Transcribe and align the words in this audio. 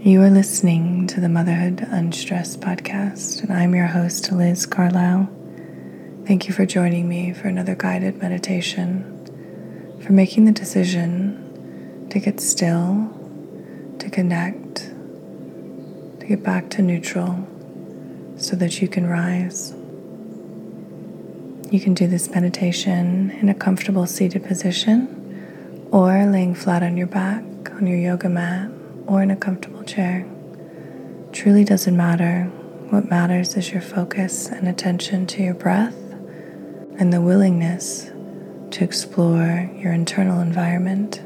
You 0.00 0.22
are 0.22 0.30
listening 0.30 1.08
to 1.08 1.20
the 1.20 1.28
Motherhood 1.28 1.80
Unstressed 1.80 2.60
podcast, 2.60 3.42
and 3.42 3.52
I'm 3.52 3.74
your 3.74 3.88
host, 3.88 4.30
Liz 4.30 4.64
Carlisle. 4.64 5.28
Thank 6.24 6.46
you 6.46 6.54
for 6.54 6.64
joining 6.64 7.08
me 7.08 7.32
for 7.32 7.48
another 7.48 7.74
guided 7.74 8.22
meditation, 8.22 9.02
for 10.00 10.12
making 10.12 10.44
the 10.44 10.52
decision 10.52 12.06
to 12.10 12.20
get 12.20 12.40
still, 12.40 13.10
to 13.98 14.08
connect, 14.08 14.76
to 16.20 16.26
get 16.28 16.44
back 16.44 16.70
to 16.70 16.80
neutral 16.80 17.44
so 18.36 18.54
that 18.54 18.80
you 18.80 18.86
can 18.86 19.04
rise. 19.04 19.72
You 21.72 21.80
can 21.80 21.94
do 21.94 22.06
this 22.06 22.30
meditation 22.30 23.32
in 23.32 23.48
a 23.48 23.54
comfortable 23.54 24.06
seated 24.06 24.44
position 24.44 25.88
or 25.90 26.24
laying 26.24 26.54
flat 26.54 26.84
on 26.84 26.96
your 26.96 27.08
back 27.08 27.42
on 27.72 27.88
your 27.88 27.98
yoga 27.98 28.28
mat 28.28 28.70
or 29.08 29.22
in 29.22 29.30
a 29.30 29.36
comfortable 29.36 29.82
chair. 29.82 30.28
Truly 31.32 31.64
doesn't 31.64 31.96
matter. 31.96 32.44
What 32.90 33.08
matters 33.08 33.56
is 33.56 33.72
your 33.72 33.80
focus 33.80 34.48
and 34.48 34.68
attention 34.68 35.26
to 35.28 35.42
your 35.42 35.54
breath 35.54 35.96
and 36.98 37.12
the 37.12 37.20
willingness 37.20 38.10
to 38.70 38.84
explore 38.84 39.70
your 39.74 39.92
internal 39.92 40.40
environment. 40.40 41.22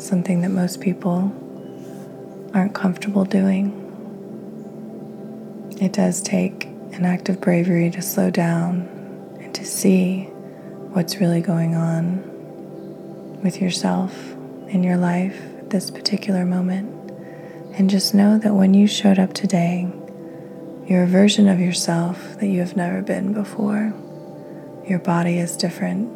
Something 0.00 0.40
that 0.40 0.48
most 0.48 0.80
people 0.80 1.32
aren't 2.54 2.74
comfortable 2.74 3.24
doing. 3.24 3.78
It 5.80 5.92
does 5.92 6.22
take 6.22 6.64
an 6.92 7.04
act 7.04 7.28
of 7.28 7.40
bravery 7.40 7.90
to 7.90 8.02
slow 8.02 8.30
down 8.30 8.88
and 9.40 9.54
to 9.54 9.64
see 9.64 10.24
what's 10.92 11.16
really 11.16 11.40
going 11.40 11.74
on 11.74 12.22
with 13.42 13.60
yourself 13.60 14.36
in 14.72 14.82
your 14.82 14.96
life 14.96 15.40
at 15.58 15.70
this 15.70 15.90
particular 15.90 16.44
moment. 16.44 17.10
And 17.74 17.88
just 17.88 18.14
know 18.14 18.38
that 18.38 18.54
when 18.54 18.74
you 18.74 18.86
showed 18.86 19.18
up 19.18 19.32
today, 19.32 19.90
you're 20.86 21.04
a 21.04 21.06
version 21.06 21.48
of 21.48 21.60
yourself 21.60 22.38
that 22.40 22.46
you 22.46 22.60
have 22.60 22.76
never 22.76 23.02
been 23.02 23.32
before. 23.32 23.94
Your 24.86 24.98
body 24.98 25.38
is 25.38 25.56
different. 25.56 26.10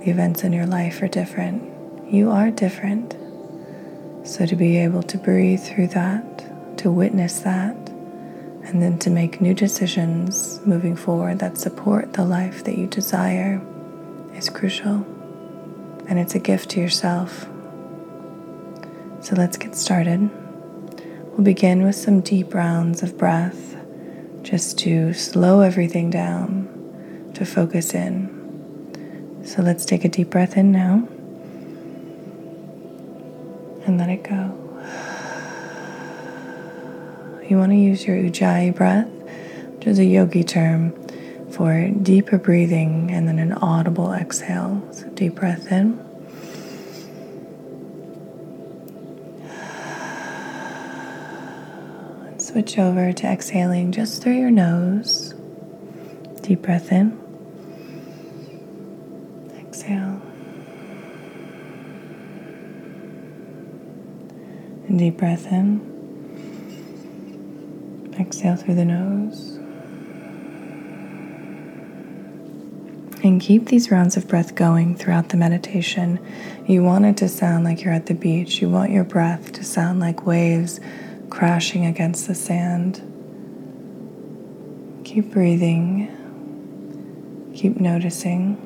The 0.00 0.10
events 0.10 0.42
in 0.42 0.52
your 0.52 0.66
life 0.66 1.00
are 1.02 1.08
different. 1.08 2.12
You 2.12 2.30
are 2.30 2.50
different. 2.50 3.16
So 4.26 4.44
to 4.46 4.56
be 4.56 4.78
able 4.78 5.02
to 5.04 5.18
breathe 5.18 5.62
through 5.62 5.88
that, 5.88 6.78
to 6.78 6.90
witness 6.90 7.40
that, 7.40 7.76
and 8.64 8.82
then 8.82 8.98
to 9.00 9.10
make 9.10 9.40
new 9.40 9.54
decisions 9.54 10.60
moving 10.66 10.96
forward 10.96 11.38
that 11.40 11.58
support 11.58 12.14
the 12.14 12.24
life 12.24 12.64
that 12.64 12.78
you 12.78 12.86
desire 12.86 13.60
is 14.34 14.48
crucial. 14.48 15.06
And 16.08 16.18
it's 16.18 16.34
a 16.34 16.38
gift 16.38 16.70
to 16.70 16.80
yourself. 16.80 17.46
So 19.20 19.34
let's 19.36 19.56
get 19.56 19.74
started. 19.74 20.30
We'll 21.30 21.44
begin 21.44 21.82
with 21.82 21.96
some 21.96 22.20
deep 22.20 22.54
rounds 22.54 23.02
of 23.02 23.16
breath 23.16 23.76
just 24.42 24.78
to 24.80 25.14
slow 25.14 25.60
everything 25.60 26.10
down, 26.10 27.30
to 27.34 27.44
focus 27.44 27.94
in. 27.94 29.42
So 29.44 29.62
let's 29.62 29.84
take 29.84 30.04
a 30.04 30.08
deep 30.08 30.30
breath 30.30 30.56
in 30.56 30.72
now 30.72 31.08
and 33.86 33.98
let 33.98 34.10
it 34.10 34.22
go. 34.22 34.60
You 37.48 37.58
want 37.58 37.72
to 37.72 37.76
use 37.76 38.06
your 38.06 38.16
Ujjayi 38.16 38.74
breath, 38.74 39.08
which 39.76 39.86
is 39.86 39.98
a 39.98 40.04
yogi 40.04 40.44
term 40.44 40.92
for 41.54 41.88
deeper 41.88 42.36
breathing 42.36 43.10
and 43.12 43.28
then 43.28 43.38
an 43.38 43.52
audible 43.52 44.12
exhale. 44.12 44.82
So 44.92 45.08
deep 45.10 45.36
breath 45.36 45.70
in. 45.70 46.00
And 52.26 52.42
switch 52.42 52.76
over 52.78 53.12
to 53.12 53.26
exhaling 53.26 53.92
just 53.92 54.20
through 54.20 54.38
your 54.38 54.50
nose. 54.50 55.32
Deep 56.42 56.62
breath 56.62 56.90
in. 56.90 57.16
Exhale. 59.56 60.20
And 64.88 64.98
deep 64.98 65.16
breath 65.18 65.46
in. 65.52 65.92
Exhale 68.18 68.56
through 68.56 68.74
the 68.74 68.84
nose. 68.84 69.60
And 73.24 73.40
keep 73.40 73.68
these 73.68 73.90
rounds 73.90 74.18
of 74.18 74.28
breath 74.28 74.54
going 74.54 74.96
throughout 74.96 75.30
the 75.30 75.38
meditation. 75.38 76.20
You 76.66 76.82
want 76.82 77.06
it 77.06 77.16
to 77.16 77.28
sound 77.30 77.64
like 77.64 77.82
you're 77.82 77.94
at 77.94 78.04
the 78.04 78.12
beach. 78.12 78.60
You 78.60 78.68
want 78.68 78.90
your 78.90 79.02
breath 79.02 79.50
to 79.52 79.64
sound 79.64 79.98
like 79.98 80.26
waves 80.26 80.78
crashing 81.30 81.86
against 81.86 82.28
the 82.28 82.34
sand. 82.34 82.96
Keep 85.06 85.30
breathing, 85.30 86.10
keep 87.54 87.80
noticing. 87.80 88.60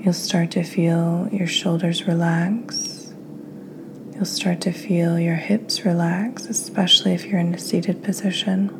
You'll 0.00 0.12
start 0.12 0.50
to 0.52 0.64
feel 0.64 1.28
your 1.30 1.46
shoulders 1.46 2.08
relax. 2.08 3.14
You'll 4.14 4.24
start 4.24 4.60
to 4.62 4.72
feel 4.72 5.16
your 5.20 5.36
hips 5.36 5.84
relax, 5.84 6.46
especially 6.46 7.12
if 7.12 7.24
you're 7.24 7.38
in 7.38 7.54
a 7.54 7.58
seated 7.58 8.02
position. 8.02 8.70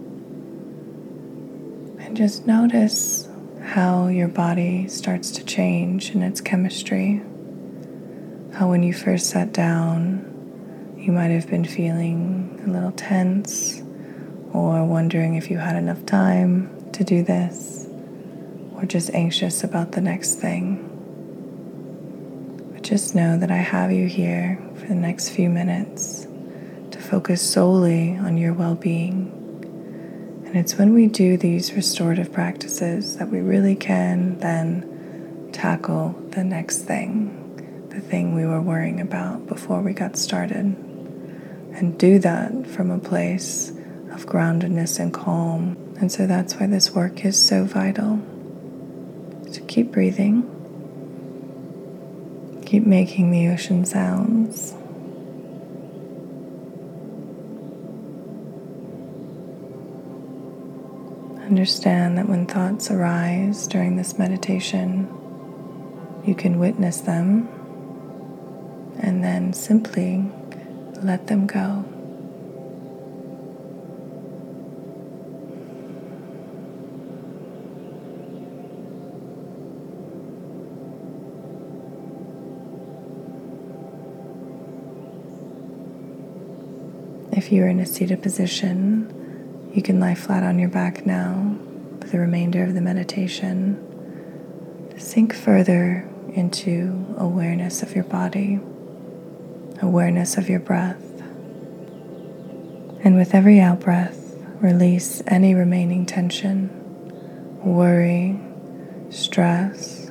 And 2.00 2.16
just 2.16 2.44
notice 2.44 3.28
how 3.66 4.06
your 4.06 4.28
body 4.28 4.87
starts 4.87 5.32
to 5.32 5.44
change 5.44 6.12
in 6.12 6.22
its 6.22 6.41
chemistry. 6.41 7.21
How, 8.54 8.69
when 8.71 8.84
you 8.84 8.94
first 8.94 9.27
sat 9.27 9.53
down, 9.53 10.94
you 10.97 11.10
might 11.10 11.31
have 11.31 11.50
been 11.50 11.65
feeling 11.65 12.62
a 12.65 12.71
little 12.71 12.93
tense 12.93 13.82
or 14.53 14.84
wondering 14.84 15.34
if 15.34 15.50
you 15.50 15.59
had 15.59 15.75
enough 15.75 16.06
time 16.06 16.91
to 16.93 17.03
do 17.03 17.25
this 17.25 17.88
or 18.75 18.84
just 18.87 19.10
anxious 19.10 19.65
about 19.65 19.93
the 19.93 20.00
next 20.00 20.37
thing. 20.37 20.83
But 22.72 22.83
just 22.83 23.16
know 23.16 23.37
that 23.37 23.50
I 23.50 23.56
have 23.56 23.91
you 23.91 24.06
here 24.06 24.62
for 24.77 24.87
the 24.87 24.94
next 24.94 25.31
few 25.31 25.50
minutes 25.50 26.28
to 26.93 27.00
focus 27.00 27.43
solely 27.43 28.16
on 28.16 28.38
your 28.38 28.54
well 28.54 28.77
being. 28.77 29.35
And 30.56 30.64
it's 30.64 30.78
when 30.78 30.94
we 30.94 31.06
do 31.06 31.36
these 31.36 31.74
restorative 31.74 32.32
practices 32.32 33.18
that 33.18 33.28
we 33.28 33.40
really 33.40 33.76
can 33.76 34.38
then 34.38 35.50
tackle 35.52 36.12
the 36.30 36.44
next 36.44 36.78
thing, 36.78 37.88
the 37.90 38.00
thing 38.00 38.34
we 38.34 38.46
were 38.46 38.62
worrying 38.62 38.98
about 38.98 39.46
before 39.46 39.82
we 39.82 39.92
got 39.92 40.16
started 40.16 40.64
and 41.74 41.98
do 41.98 42.18
that 42.20 42.66
from 42.68 42.90
a 42.90 42.98
place 42.98 43.68
of 44.12 44.24
groundedness 44.24 44.98
and 44.98 45.12
calm. 45.12 45.76
And 46.00 46.10
so 46.10 46.26
that's 46.26 46.54
why 46.54 46.68
this 46.68 46.90
work 46.90 47.26
is 47.26 47.38
so 47.38 47.64
vital. 47.64 48.18
So 49.52 49.62
keep 49.66 49.92
breathing, 49.92 50.40
keep 52.64 52.86
making 52.86 53.30
the 53.30 53.48
ocean 53.48 53.84
sounds. 53.84 54.74
Understand 61.56 62.18
that 62.18 62.28
when 62.28 62.44
thoughts 62.44 62.91
arise 62.91 63.66
during 63.66 63.97
this 63.97 64.18
meditation, 64.18 65.08
you 66.26 66.34
can 66.34 66.58
witness 66.58 67.00
them 67.00 67.48
and 68.98 69.24
then 69.24 69.54
simply 69.54 70.30
let 71.03 71.28
them 71.28 71.47
go. 71.47 71.82
If 87.32 87.50
you're 87.50 87.68
in 87.68 87.80
a 87.80 87.86
seated 87.86 88.22
position, 88.22 89.25
you 89.76 89.82
can 89.82 90.00
lie 90.00 90.14
flat 90.14 90.42
on 90.42 90.58
your 90.58 90.70
back 90.70 91.04
now 91.04 91.54
for 92.00 92.06
the 92.06 92.18
remainder 92.18 92.64
of 92.64 92.72
the 92.72 92.80
meditation 92.80 93.82
sink 94.96 95.34
further 95.34 96.08
into 96.32 97.14
awareness 97.18 97.82
of 97.82 97.94
your 97.94 98.04
body, 98.04 98.58
awareness 99.82 100.38
of 100.38 100.48
your 100.48 100.60
breath. 100.60 101.02
And 103.04 103.16
with 103.16 103.34
every 103.34 103.60
out 103.60 103.80
breath, 103.80 104.18
release 104.62 105.22
any 105.26 105.54
remaining 105.54 106.06
tension, 106.06 106.70
worry, 107.62 108.40
stress, 109.10 110.10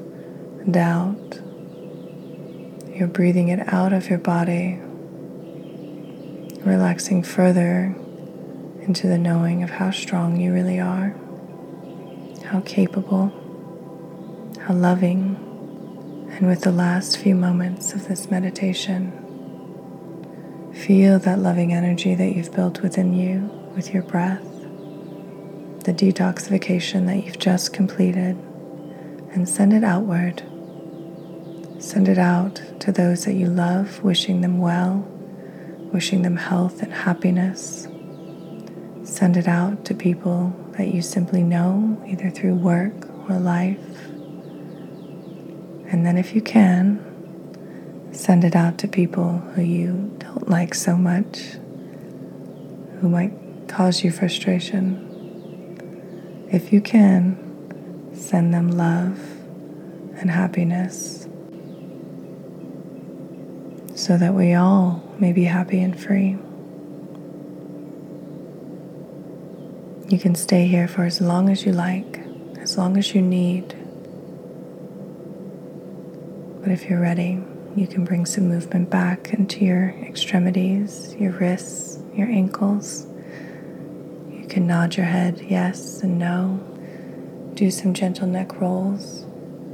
doubt. 0.69 1.39
You're 2.94 3.07
breathing 3.07 3.47
it 3.47 3.73
out 3.73 3.94
of 3.94 4.12
your 4.12 4.19
body, 4.19 4.79
relaxing 6.63 7.23
further 7.23 7.95
into 8.88 9.08
the 9.08 9.18
knowing 9.18 9.64
of 9.64 9.70
how 9.70 9.92
strong 9.92 10.40
you 10.40 10.54
really 10.54 10.80
are, 10.80 11.16
how 12.46 12.62
capable, 12.62 13.34
how 14.62 14.74
loving. 14.74 15.42
And 16.32 16.48
with 16.48 16.62
the 16.62 16.72
last 16.72 17.18
few 17.18 17.34
moments 17.34 17.94
of 17.94 18.08
this 18.08 18.30
meditation, 18.30 19.12
feel 20.74 21.18
that 21.20 21.40
loving 21.40 21.74
energy 21.74 22.14
that 22.14 22.36
you've 22.36 22.54
built 22.54 22.82
within 22.82 23.14
you 23.14 23.50
with 23.76 23.94
your 23.94 24.04
breath, 24.04 24.44
the 25.84 25.94
detoxification 25.94 27.06
that 27.08 27.26
you've 27.26 27.40
just 27.40 27.74
completed, 27.74 28.36
and 29.32 29.48
send 29.48 29.74
it 29.74 29.84
outward. 29.84 30.44
Send 31.80 32.08
it 32.08 32.18
out 32.18 32.62
to 32.80 32.92
those 32.92 33.26
that 33.26 33.34
you 33.34 33.48
love, 33.48 34.04
wishing 34.04 34.42
them 34.42 34.60
well, 34.60 34.98
wishing 35.94 36.22
them 36.22 36.38
health 36.38 36.82
and 36.82 36.94
happiness. 36.94 37.88
Send 39.06 39.38
it 39.38 39.48
out 39.48 39.86
to 39.86 39.94
people 39.94 40.54
that 40.72 40.88
you 40.88 41.02
simply 41.04 41.44
know, 41.44 42.04
either 42.07 42.31
through 42.31 42.56
work 42.56 43.07
or 43.30 43.38
life. 43.38 43.78
And 45.88 46.04
then, 46.04 46.18
if 46.18 46.34
you 46.36 46.42
can, 46.42 47.00
send 48.12 48.44
it 48.44 48.56
out 48.56 48.80
to 48.80 48.88
people 48.88 49.38
who 49.54 49.62
you 49.62 50.16
don't 50.18 50.50
like 50.50 50.74
so 50.74 50.98
much, 50.98 51.40
who 53.00 53.07
might 53.07 53.31
cause 53.68 54.04
you 54.04 54.12
frustration. 54.12 55.12
If 56.51 56.74
you 56.74 56.81
can, 56.81 57.38
send 58.16 58.56
them 58.56 58.72
love 58.72 59.19
and 60.18 60.31
happiness 60.31 61.28
so 63.96 64.18
that 64.18 64.34
we 64.34 64.56
all 64.56 65.04
may 65.19 65.31
be 65.31 65.44
happy 65.44 65.80
and 65.81 65.98
free. 65.98 66.38
You 70.07 70.19
can 70.19 70.36
stay 70.36 70.68
here 70.68 70.88
for 70.88 71.04
as 71.04 71.19
long 71.19 71.50
as 71.50 71.66
you 71.66 71.72
like, 71.72 72.19
as 72.60 72.78
long 72.78 72.96
as 72.96 73.16
you 73.16 73.24
need. 73.24 73.69
But 76.62 76.72
if 76.72 76.88
you're 76.88 77.02
ready, 77.02 77.42
you 77.75 77.88
can 77.88 78.06
bring 78.06 78.28
some 78.28 78.48
movement 78.48 78.92
back 78.92 79.34
into 79.34 79.66
your 79.66 79.90
extremities, 80.04 81.16
your 81.16 81.31
wrists, 81.31 81.98
your 82.13 82.28
ankles. 82.28 83.07
You 84.30 84.46
can 84.48 84.68
nod 84.68 84.96
your 84.96 85.07
head 85.07 85.44
yes 85.50 86.04
and 86.04 86.19
no. 86.19 86.60
Do 87.56 87.72
some 87.72 87.96
gentle 87.96 88.28
neck 88.28 88.62
rolls. 88.62 89.25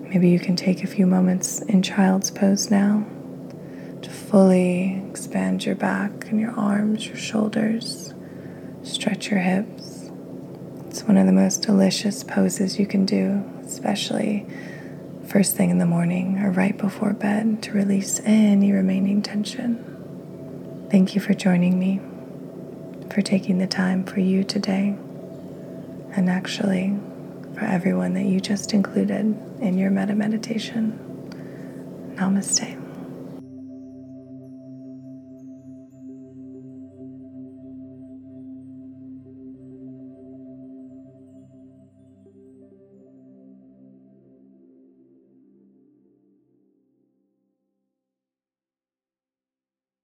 Maybe 0.04 0.30
you 0.30 0.40
can 0.40 0.56
take 0.56 0.82
a 0.82 0.88
few 0.88 1.06
moments 1.06 1.62
in 1.64 1.84
child's 1.84 2.32
pose 2.32 2.72
now 2.72 3.06
to 4.02 4.10
fully 4.10 5.04
expand 5.10 5.66
your 5.66 5.76
back 5.76 6.30
and 6.30 6.40
your 6.40 6.58
arms, 6.58 7.06
your 7.06 7.18
shoulders. 7.18 8.14
Stretch 8.82 9.30
your 9.30 9.42
hips. 9.42 9.91
It's 10.92 11.04
one 11.04 11.16
of 11.16 11.26
the 11.26 11.32
most 11.32 11.62
delicious 11.62 12.22
poses 12.22 12.78
you 12.78 12.86
can 12.86 13.06
do, 13.06 13.46
especially 13.66 14.46
first 15.26 15.56
thing 15.56 15.70
in 15.70 15.78
the 15.78 15.86
morning 15.86 16.40
or 16.40 16.52
right 16.52 16.78
before 16.78 17.14
bed 17.14 17.64
to 17.64 17.72
release 17.72 18.20
any 18.26 18.74
remaining 18.74 19.22
tension. 19.22 20.88
Thank 20.92 21.16
you 21.16 21.22
for 21.22 21.34
joining 21.34 21.80
me, 21.80 22.02
for 23.10 23.22
taking 23.22 23.58
the 23.58 23.68
time 23.68 24.04
for 24.04 24.20
you 24.20 24.44
today, 24.44 24.98
and 26.12 26.30
actually 26.30 27.00
for 27.54 27.62
everyone 27.62 28.14
that 28.16 28.26
you 28.26 28.42
just 28.42 28.74
included 28.74 29.34
in 29.62 29.78
your 29.78 29.92
metta 29.92 30.14
meditation. 30.14 31.00
Namaste. 32.16 32.81